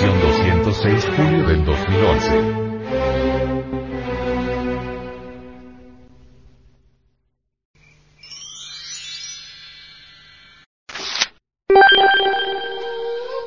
[0.00, 2.54] Edición 206 julio del 2011.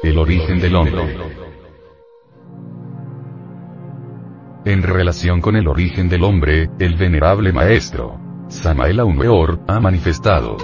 [0.04, 1.18] El origen del hombre.
[4.66, 10.58] En relación con el origen del hombre, el venerable maestro, Samael Aumeor, ha manifestado.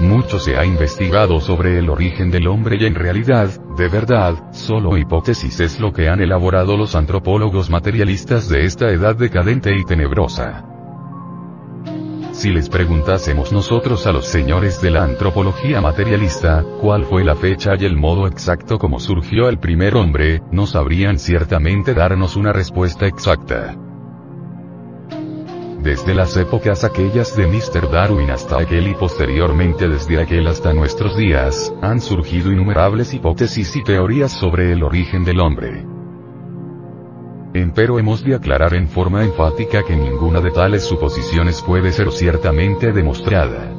[0.00, 4.98] Mucho se ha investigado sobre el origen del hombre y en realidad, de verdad, solo
[4.98, 10.64] hipótesis es lo que han elaborado los antropólogos materialistas de esta edad decadente y tenebrosa.
[12.32, 17.74] Si les preguntásemos nosotros a los señores de la antropología materialista, cuál fue la fecha
[17.78, 23.06] y el modo exacto como surgió el primer hombre, no sabrían ciertamente darnos una respuesta
[23.06, 23.76] exacta.
[25.84, 27.90] Desde las épocas aquellas de Mr.
[27.90, 33.84] Darwin hasta aquel y posteriormente desde aquel hasta nuestros días, han surgido innumerables hipótesis y
[33.84, 35.84] teorías sobre el origen del hombre.
[37.52, 42.90] Empero hemos de aclarar en forma enfática que ninguna de tales suposiciones puede ser ciertamente
[42.90, 43.73] demostrada.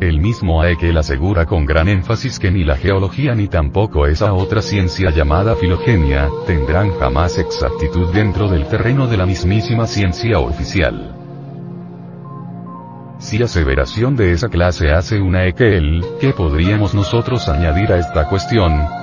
[0.00, 4.62] El mismo Haeckel asegura con gran énfasis que ni la geología ni tampoco esa otra
[4.62, 11.16] ciencia llamada filogenia, tendrán jamás exactitud dentro del terreno de la mismísima ciencia oficial.
[13.18, 18.97] Si aseveración de esa clase hace una Haeckel, ¿qué podríamos nosotros añadir a esta cuestión?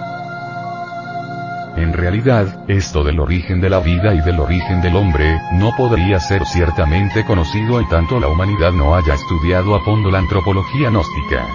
[1.78, 6.22] En realidad, esto del origen de la vida y del origen del hombre, no podría
[6.22, 11.46] ser ciertamente conocido y tanto la humanidad no haya estudiado a fondo la antropología gnóstica.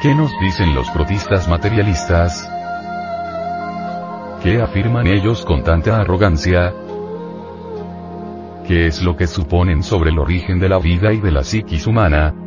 [0.00, 2.48] ¿Qué nos dicen los protistas materialistas?
[4.42, 6.72] ¿Qué afirman ellos con tanta arrogancia?
[8.64, 11.86] ¿Qué es lo que suponen sobre el origen de la vida y de la psiquis
[11.86, 12.43] humana?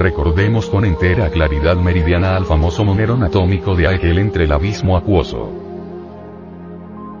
[0.00, 5.52] Recordemos con entera claridad meridiana al famoso monero atómico de Haeckel entre el abismo acuoso.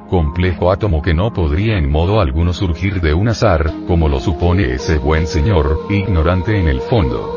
[0.08, 4.72] Complejo átomo que no podría en modo alguno surgir de un azar, como lo supone
[4.72, 7.36] ese buen señor, ignorante en el fondo.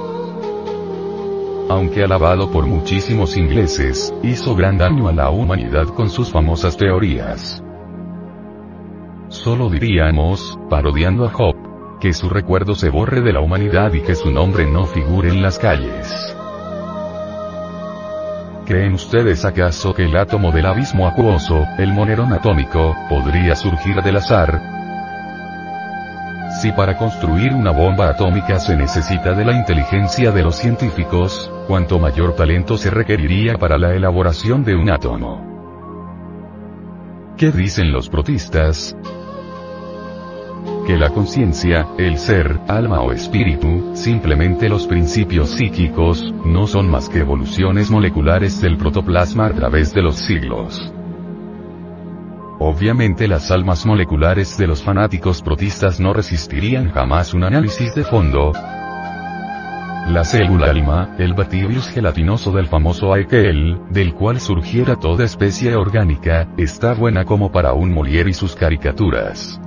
[1.69, 7.61] Aunque alabado por muchísimos ingleses, hizo gran daño a la humanidad con sus famosas teorías.
[9.27, 11.72] Solo diríamos, parodiando a Job,
[12.03, 15.41] que su recuerdo se borre de la humanidad y que su nombre no figure en
[15.41, 16.35] las calles.
[18.65, 24.17] ¿Creen ustedes acaso que el átomo del abismo acuoso, el monerón atómico, podría surgir del
[24.17, 24.59] azar?
[26.59, 31.99] Si para construir una bomba atómica se necesita de la inteligencia de los científicos, cuanto
[31.99, 35.41] mayor talento se requeriría para la elaboración de un átomo.
[37.37, 38.93] ¿Qué dicen los protistas?
[40.85, 47.09] Que la conciencia, el ser, alma o espíritu, simplemente los principios psíquicos, no son más
[47.09, 50.93] que evoluciones moleculares del protoplasma a través de los siglos.
[52.59, 58.51] Obviamente las almas moleculares de los fanáticos protistas no resistirían jamás un análisis de fondo.
[60.09, 66.49] La célula alma, el batibius gelatinoso del famoso Haeckel, del cual surgiera toda especie orgánica,
[66.57, 69.61] está buena como para un Molière y sus caricaturas.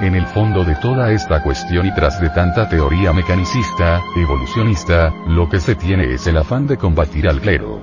[0.00, 5.46] En el fondo de toda esta cuestión y tras de tanta teoría mecanicista, evolucionista, lo
[5.46, 7.82] que se tiene es el afán de combatir al clero.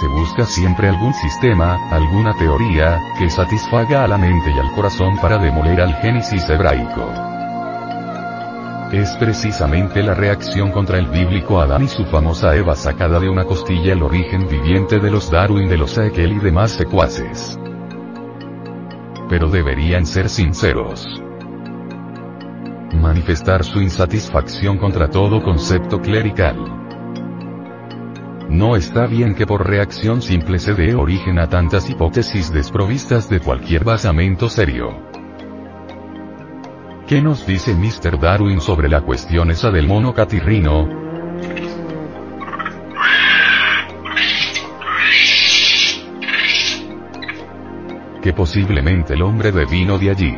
[0.00, 5.18] Se busca siempre algún sistema, alguna teoría, que satisfaga a la mente y al corazón
[5.20, 7.12] para demoler al génesis hebraico.
[8.92, 13.44] Es precisamente la reacción contra el bíblico Adán y su famosa Eva sacada de una
[13.44, 17.58] costilla el origen viviente de los Darwin de los Haeckel y demás secuaces
[19.28, 21.06] pero deberían ser sinceros.
[22.92, 26.56] Manifestar su insatisfacción contra todo concepto clerical.
[28.48, 33.40] No está bien que por reacción simple se dé origen a tantas hipótesis desprovistas de
[33.40, 35.08] cualquier basamento serio.
[37.06, 38.18] ¿Qué nos dice Mr.
[38.18, 41.07] Darwin sobre la cuestión esa del mono catirrino?
[48.28, 50.36] Que posiblemente el hombre vino de allí.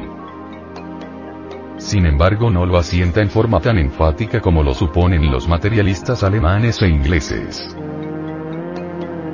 [1.77, 6.81] Sin embargo no lo asienta en forma tan enfática como lo suponen los materialistas alemanes
[6.83, 7.77] e ingleses.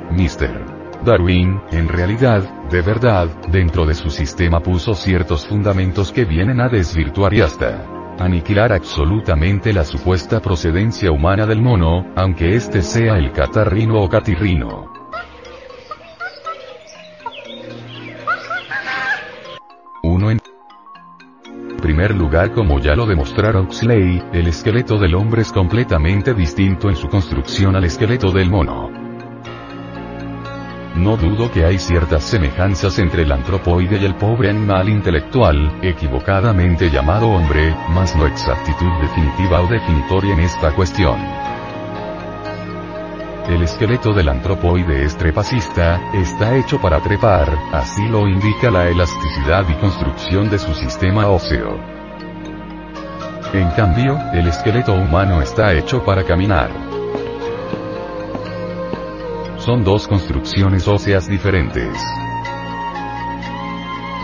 [0.09, 1.03] Mr.
[1.05, 6.67] Darwin, en realidad, de verdad, dentro de su sistema puso ciertos fundamentos que vienen a
[6.67, 7.85] desvirtuar y hasta
[8.17, 14.96] aniquilar absolutamente la supuesta procedencia humana del mono, aunque éste sea el catarrino o catirrino.
[21.81, 26.95] Primer lugar como ya lo demostrara Oxley, el esqueleto del hombre es completamente distinto en
[26.95, 28.89] su construcción al esqueleto del mono.
[30.95, 36.89] No dudo que hay ciertas semejanzas entre el antropoide y el pobre animal intelectual, equivocadamente
[36.89, 41.46] llamado hombre, mas no exactitud definitiva o definitoria en esta cuestión.
[43.47, 49.67] El esqueleto del antropoide es trepacista, está hecho para trepar, así lo indica la elasticidad
[49.69, 51.79] y construcción de su sistema óseo.
[53.53, 56.87] En cambio, el esqueleto humano está hecho para caminar
[59.67, 61.93] son dos construcciones óseas diferentes.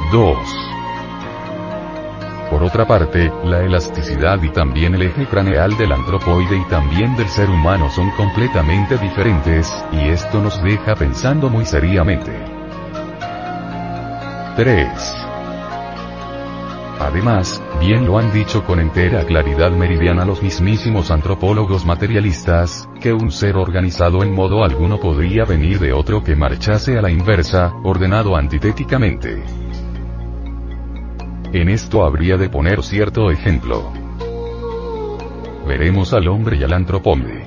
[0.09, 0.72] 2.
[2.63, 7.27] Por otra parte, la elasticidad y también el eje craneal del antropoide y también del
[7.27, 12.31] ser humano son completamente diferentes, y esto nos deja pensando muy seriamente.
[14.55, 14.87] 3.
[17.01, 23.29] Además, bien lo han dicho con entera claridad meridiana los mismísimos antropólogos materialistas, que un
[23.29, 28.37] ser organizado en modo alguno podría venir de otro que marchase a la inversa, ordenado
[28.37, 29.62] antitéticamente.
[31.53, 33.93] En esto habría de poner cierto ejemplo.
[35.67, 37.45] Veremos al hombre y al antropóide.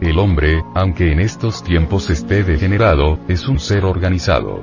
[0.00, 4.62] El hombre, aunque en estos tiempos esté degenerado, es un ser organizado.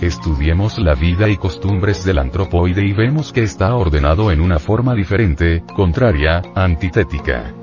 [0.00, 4.96] Estudiemos la vida y costumbres del antropoide y vemos que está ordenado en una forma
[4.96, 7.54] diferente, contraria, antitética.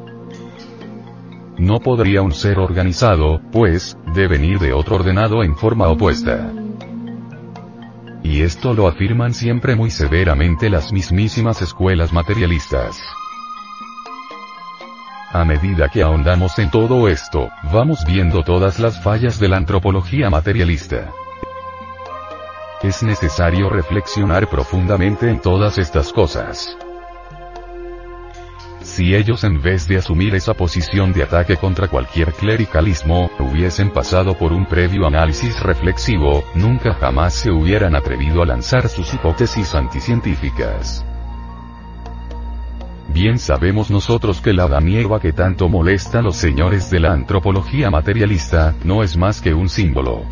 [1.57, 6.53] No podría un ser organizado, pues, devenir de otro ordenado en forma opuesta.
[8.29, 13.01] Y esto lo afirman siempre muy severamente las mismísimas escuelas materialistas.
[15.31, 20.29] A medida que ahondamos en todo esto, vamos viendo todas las fallas de la antropología
[20.29, 21.11] materialista.
[22.83, 26.77] Es necesario reflexionar profundamente en todas estas cosas.
[28.89, 34.33] Si ellos en vez de asumir esa posición de ataque contra cualquier clericalismo, hubiesen pasado
[34.33, 41.05] por un previo análisis reflexivo, nunca jamás se hubieran atrevido a lanzar sus hipótesis anticientíficas.
[43.07, 47.91] Bien sabemos nosotros que la danieva que tanto molesta a los señores de la antropología
[47.91, 50.25] materialista, no es más que un símbolo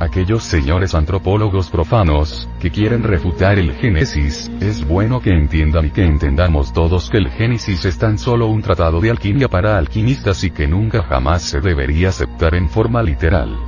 [0.00, 6.04] aquellos señores antropólogos profanos, que quieren refutar el Génesis, es bueno que entiendan y que
[6.04, 10.50] entendamos todos que el Génesis es tan solo un tratado de alquimia para alquimistas y
[10.50, 13.58] que nunca jamás se debería aceptar en forma literal.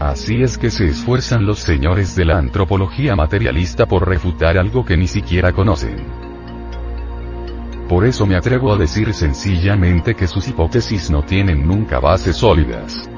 [0.00, 4.96] Así es que se esfuerzan los señores de la antropología materialista por refutar algo que
[4.96, 6.24] ni siquiera conocen.
[7.88, 13.10] Por eso me atrevo a decir sencillamente que sus hipótesis no tienen nunca bases sólidas.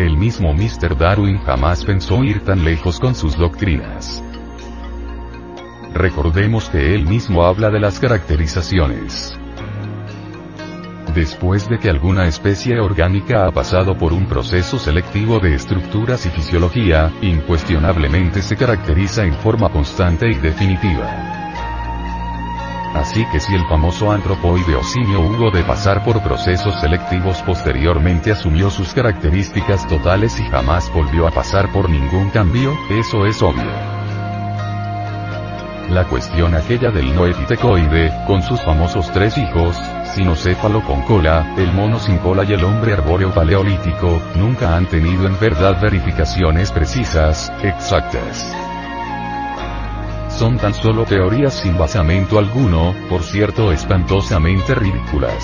[0.00, 0.96] El mismo Mr.
[0.96, 4.24] Darwin jamás pensó ir tan lejos con sus doctrinas.
[5.92, 9.38] Recordemos que él mismo habla de las caracterizaciones.
[11.14, 16.30] Después de que alguna especie orgánica ha pasado por un proceso selectivo de estructuras y
[16.30, 21.39] fisiología, incuestionablemente se caracteriza en forma constante y definitiva.
[22.94, 28.32] Así que si el famoso antropoide o simio hubo de pasar por procesos selectivos posteriormente
[28.32, 33.70] asumió sus características totales y jamás volvió a pasar por ningún cambio, eso es obvio.
[35.88, 39.76] La cuestión aquella del noepitecoide, con sus famosos tres hijos,
[40.14, 45.26] sinocéfalo con cola, el mono sin cola y el hombre arbóreo paleolítico, nunca han tenido
[45.26, 48.69] en verdad verificaciones precisas, exactas
[50.40, 55.34] son tan solo teorías sin basamento alguno, por cierto espantosamente ridículas.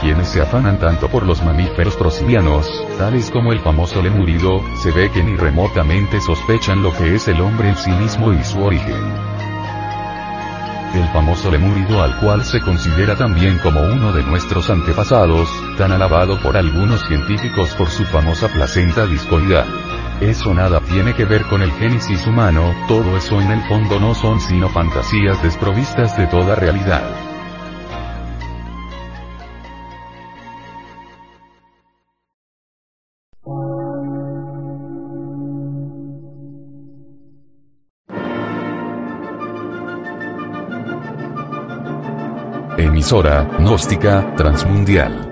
[0.00, 5.10] Quienes se afanan tanto por los mamíferos prosimianos, tales como el famoso lemurido, se ve
[5.10, 8.96] que ni remotamente sospechan lo que es el hombre en sí mismo y su origen.
[10.94, 16.40] El famoso lemurido al cual se considera también como uno de nuestros antepasados, tan alabado
[16.40, 19.91] por algunos científicos por su famosa placenta discoidal.
[20.22, 24.14] Eso nada tiene que ver con el génesis humano, todo eso en el fondo no
[24.14, 27.02] son sino fantasías desprovistas de toda realidad.
[42.78, 45.31] Emisora, gnóstica, transmundial